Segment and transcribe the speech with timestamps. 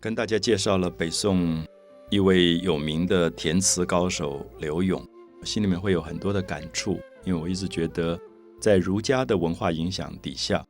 [0.00, 1.66] 跟大家介绍了北宋
[2.08, 5.04] 一位有名的填词高手柳永，
[5.42, 8.16] 心里面会有很多的感触，因为我一直觉得，
[8.60, 10.64] 在儒家的文化影响底下，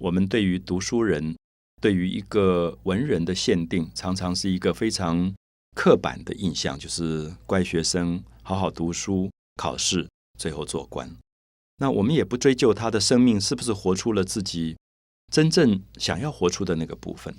[0.00, 1.36] 我们对于读书人，
[1.80, 5.32] 对于一个文人的限定，常常是一个非常
[5.76, 11.08] 刻板的印象，就是乖学生，好好读书，考试，最后做官。
[11.78, 14.76] 那我们也不追究他的生命是不是活出了自己
[15.32, 17.32] 真正想要活出的那个部分。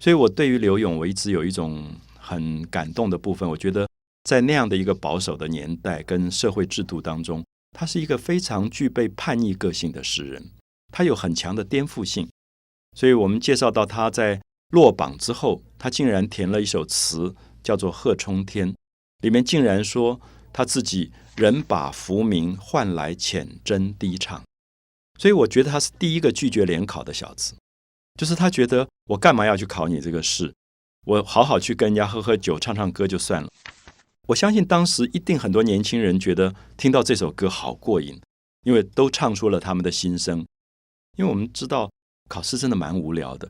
[0.00, 3.48] 所以，我对于刘勇，我一直有一种很感动的部分。
[3.48, 3.88] 我觉得，
[4.24, 10.50] 在那样的一个保守的年代跟社会制度当中，他是一个非常具备叛逆个性的诗人，
[10.92, 12.28] 他有很强的颠覆性。
[12.96, 18.72] 所以我们介绍到他在落榜之后，他竟然填了一首词，叫做《贺冲天》，
[19.22, 20.20] 里面竟然说
[20.52, 24.42] 他自己人把浮名换来浅斟低唱。
[25.18, 27.54] 所以，我觉得他是第一个拒绝联考的小子。
[28.18, 30.52] 就是他觉得我干嘛要去考你这个试？
[31.06, 33.48] 我好好去跟人家喝喝酒、唱唱歌就算了。
[34.26, 38.20] 我相信当时一定很多年轻人觉得听到这首歌好过瘾，
[38.64, 40.44] 因为都唱出了他们的心声。
[41.16, 41.90] 因为我们知道
[42.28, 43.48] 考试真的蛮无聊的，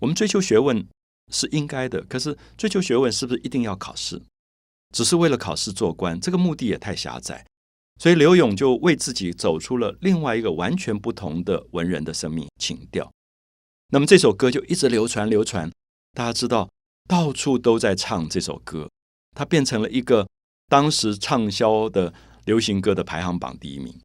[0.00, 0.86] 我们追求学问
[1.32, 4.22] 是应该的，可是追求学问是不是一定要考试？
[4.94, 7.44] 只是为了考试做官，这个目的也太狭窄。
[8.00, 13.10] 所以刘勇就为自己走出了另外一个完全不同的文人的生命情调。
[13.88, 15.70] 那么这首歌就一直流传流传，
[16.12, 16.68] 大家知道
[17.08, 18.90] 到处都在唱这首歌，
[19.34, 20.28] 它变成了一个
[20.68, 22.12] 当时畅销的
[22.44, 23.96] 流行歌的排行榜第一名。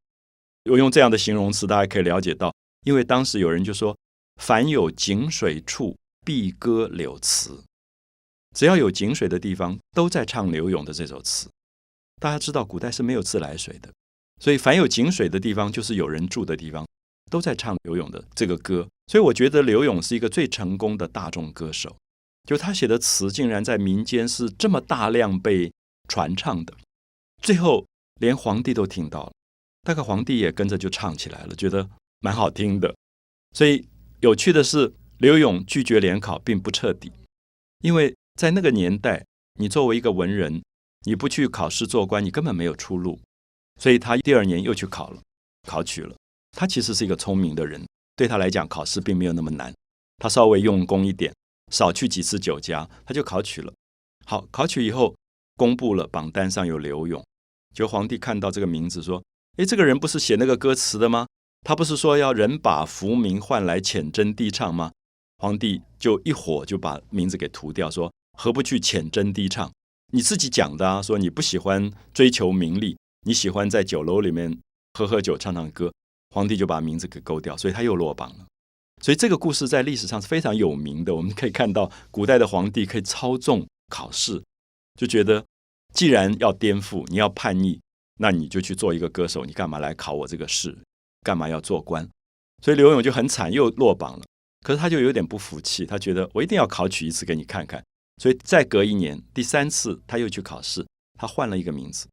[0.70, 2.54] 我用这样的形容词，大家可以了解到，
[2.86, 3.98] 因为当时有人就说
[4.40, 7.64] ：“凡有井水处，必歌柳词。”
[8.56, 11.50] 只要有井水的地方，都在唱柳永的这首词。
[12.20, 13.92] 大家知道，古代是没有自来水的，
[14.40, 16.86] 所以凡有井水的地方，就是有人住的地方。
[17.32, 21.96] 都在唱刘勇的这个歌，所以我觉得刘勇是一个最成功的大众歌手。
[22.44, 25.72] 就他写的词，竟然在民间是这么大量被
[26.10, 26.76] 传唱的，
[27.42, 27.88] 最后
[28.20, 29.32] 连皇帝都听到了，
[29.84, 31.90] 大概皇帝也跟着就唱起来了，觉得
[32.20, 32.94] 蛮好听的。
[33.56, 33.88] 所以
[34.20, 37.12] 有趣的是，刘勇拒绝联考并不彻底，
[37.80, 39.26] 因为在那个年代，
[39.60, 40.62] 你作为一个文人，
[41.06, 43.20] 你不去考试做官，你根本没有出路。
[43.80, 45.22] 所以他第二年又去考了，
[45.68, 46.16] 考取了。
[46.52, 47.86] 他其实是一个聪明的人，
[48.16, 49.74] 对他来讲，考试并没有那么难。
[50.18, 51.34] 他稍微用功一点，
[51.72, 53.74] 少去几次酒家，他就考取了。
[54.26, 55.16] 好，考取以后，
[55.56, 57.24] 公布了榜单上有刘勇。
[57.74, 59.24] 就皇帝看到这个名字，说
[59.58, 61.26] ：“诶，这个人不是写那个歌词的吗？
[61.64, 64.92] 他不是说要人把浮名换来浅斟低唱吗？”
[65.40, 69.72] 皇帝就一火就把名字给涂掉，说：“何不去浅斟低唱？
[70.14, 74.60] 你自己讲的啊，说你不喜欢追求名利，你喜欢在酒楼里面
[74.94, 75.92] 喝喝酒、唱唱歌。”
[76.32, 78.46] 皇帝就把名字给勾掉，所以他又落榜了。
[79.02, 81.14] 所以这个故事在历史上是非常有名的。
[81.14, 84.44] 我们可以看到，古代的皇帝可以操纵考试，
[84.96, 85.44] 就觉得
[85.94, 87.80] 既然要颠覆，你要叛逆，
[88.20, 90.78] 那你就去做一个歌手，你干嘛来考我这个试？
[91.24, 92.08] 干嘛要做官？
[92.64, 94.26] 所以刘永就很惨，又落榜了。
[94.64, 97.84] 可是他就有点不服气，他觉得我一定要考取一次给你看看。
[98.22, 100.86] 所以再隔一年，第三次他又去考试，
[101.18, 102.08] 他换了一个名字，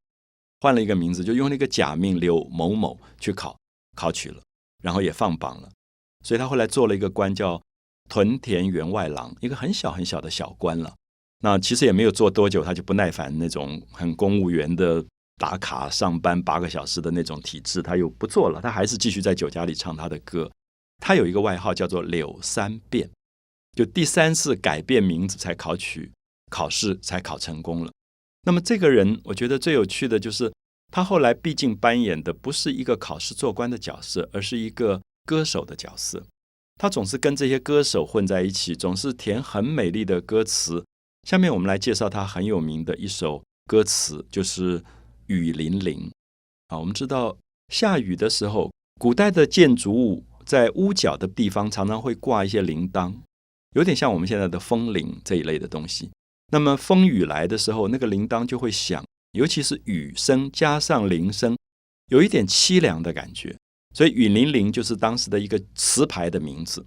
[0.60, 3.54] 换了一个名字，就用那个假名刘某某去考。
[3.98, 4.40] 考取了，
[4.80, 5.68] 然后也放榜了，
[6.22, 7.60] 所以他后来做了一个官，叫
[8.08, 10.94] 屯田员外郎，一个很小很小的小官了。
[11.40, 15.04] 那其实也没有做多久，他就不耐烦那种很公务员的
[15.36, 20.48] 打卡上班八个小时的那种体制，他又不做了，他还是继续在酒家里唱他的歌。
[21.02, 23.10] 他有一个外号叫做柳三变，
[23.72, 26.12] 就第三次改变名字才考取
[26.52, 27.92] 考试才考成功了。
[28.46, 30.52] 那么这个人，我觉得最有趣的就是。
[30.90, 36.24] 他后来毕竟扮演的不是一个考试做官的角色，而是一个歌手的角色。
[36.80, 40.84] 他总是跟这些歌手混在一起，总是填很美丽的歌词。
[41.28, 44.80] 下面我们来介绍他很有名的一首歌词，就是
[45.26, 46.10] 《雨霖铃》
[46.74, 46.78] 啊。
[46.78, 47.36] 我们知道
[47.68, 53.14] 下雨的时候，古代的建筑物在屋角的地方常常会挂一些铃铛，
[53.74, 56.10] 有点像我们现在的风铃这一类的东西。
[56.50, 59.04] 那么风雨来的时候，那个铃铛就会响。
[59.32, 61.56] 尤其是雨声加上铃声，
[62.10, 63.56] 有一点凄凉的感觉，
[63.94, 66.84] 所以雨霖铃就是当时的一个词牌的名字。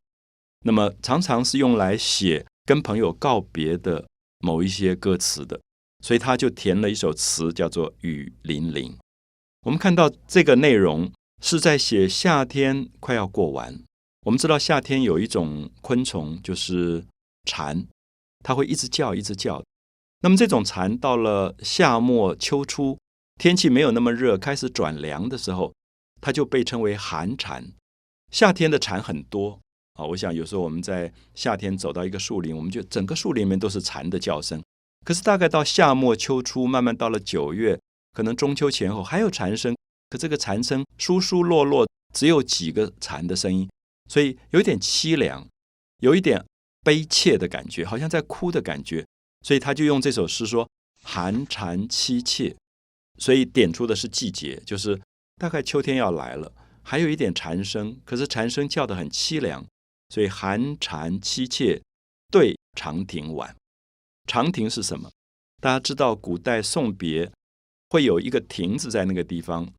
[0.66, 4.08] 那么常常是用来写跟朋友告别的
[4.40, 5.60] 某一些歌词的，
[6.04, 8.92] 所以他就填了一首词，叫做《雨霖铃》。
[9.64, 11.12] 我们看到这个内容
[11.42, 13.80] 是在写夏天快要过完。
[14.24, 17.04] 我们知道夏天有一种昆虫就是
[17.46, 17.88] 蝉，
[18.44, 19.64] 它会一直叫，一直叫。
[20.24, 22.98] 那么这种蝉到了夏末秋初，
[23.40, 25.74] 天气没有那么热，开始转凉的时候，
[26.22, 27.74] 它就被称为寒蝉。
[28.32, 29.60] 夏天的蝉很多，
[29.94, 34.62] 啊，我想有时候我们在夏天走到一个树林，我们就整个树林里面都是蝉的叫声。
[35.04, 37.80] 可是大概到夏末秋初，慢慢到了九月，
[38.14, 39.76] 可能中秋前后还有蝉声，
[40.12, 43.68] 可这个蝉声疏疏落落，只有几个蝉的声音，
[44.08, 45.48] 所以有点凄凉，
[46.02, 46.46] 有一点
[46.84, 49.04] 悲切的感觉，好像在哭的感觉。
[49.42, 50.70] 所以他就用这首诗说
[51.04, 52.56] ：“寒蝉凄切。”
[53.20, 55.00] 所以点出的是季节，就是
[55.38, 56.52] 大概秋天要来了，
[56.82, 59.66] 还有一点蝉声，可是蝉声叫得很凄凉，
[60.10, 61.82] 所以寒蝉凄切
[62.32, 63.56] 对长亭晚。
[64.28, 65.12] 长亭是什么？
[65.60, 67.32] 大家知道，古代送别
[67.90, 69.72] 会有一个亭子在那个地方，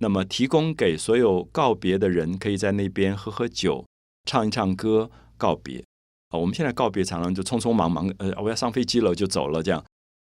[0.00, 3.84] 那么提供给所有告别的人，可以在那边喝喝酒、
[4.24, 5.84] 唱一唱歌告别。
[6.28, 9.84] 啊，我们现在告别常常就匆匆忙忙，呃，我要上飞机了就走了，这样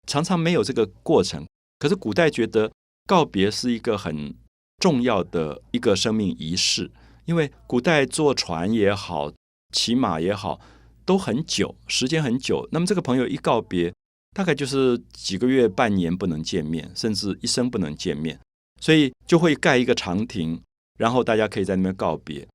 [0.06, 1.46] 常常没有这个过程。
[1.78, 2.70] 可是古代觉得
[3.06, 4.34] 告别是一个很
[4.78, 6.90] 重要的一个生命仪式，
[7.24, 9.32] 因为古代坐船也好，
[9.72, 10.60] 骑马也好。
[11.08, 12.68] 都很久，时间很久。
[12.70, 13.90] 那么这个朋友一告别，
[14.34, 18.38] 大概就是几个月、半年不能见面，甚至一生不能见面，
[18.78, 20.60] 所以就会盖一个长亭，
[20.98, 22.46] 然后大家可以在那边告别。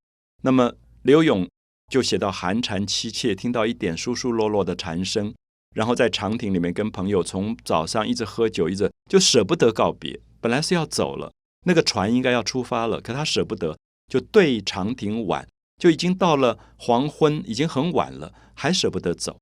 [0.44, 0.72] 那么
[1.02, 1.50] 刘勇
[1.90, 5.34] 就写到寒蝉凄切，听到一点疏疏落落的蝉声，
[5.76, 10.20] 然后在长亭里面跟朋友从早上一直喝酒，一直就舍不得告别。
[10.40, 11.32] 本来是要走了，
[11.66, 13.78] 那个船应该要出发了，可他舍不得，
[14.08, 15.48] 就对长亭晚。
[15.82, 19.38] 就已经到了黄昏，已经很晚了，还舍不得走。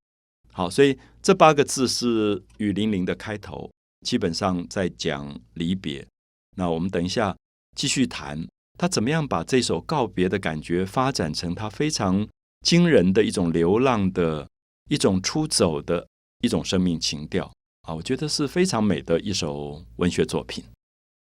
[0.50, 3.70] 好，所以这八个字是雨霖铃的开头，
[4.04, 6.04] 基本上在讲离别。
[6.56, 7.36] 那我们等一下
[7.76, 8.44] 继续谈
[8.82, 12.26] 他怎么样把这首告别的感觉发展成他非常
[12.62, 14.48] 惊人的一种流浪的
[14.90, 16.04] 一种出走的
[16.40, 17.44] 一种生命情调
[17.82, 20.64] 啊，我觉得是非常美的一首文学作品。